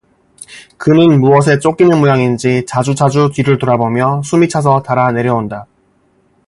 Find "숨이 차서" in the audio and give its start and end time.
4.25-4.81